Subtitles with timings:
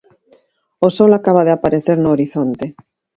[0.85, 2.65] O sol acaba de aparecer no horizonte.